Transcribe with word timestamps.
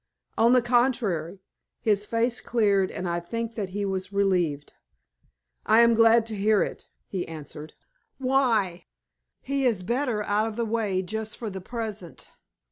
On 0.35 0.53
the 0.53 0.63
contrary, 0.63 1.43
his 1.79 2.07
face 2.07 2.41
cleared, 2.41 2.89
and 2.89 3.07
I 3.07 3.19
think 3.19 3.53
that 3.53 3.69
he 3.69 3.85
was 3.85 4.11
relieved. 4.11 4.73
"I 5.63 5.81
am 5.81 5.93
glad 5.93 6.25
to 6.25 6.35
hear 6.35 6.63
it," 6.63 6.87
he 7.05 7.27
answered. 7.27 7.75
"Why?" 8.17 8.87
"He 9.41 9.67
is 9.67 9.83
better 9.83 10.23
out 10.23 10.47
of 10.47 10.55
the 10.55 10.65
way 10.65 11.03
just 11.03 11.37
for 11.37 11.51
the 11.51 11.61
present. 11.61 12.29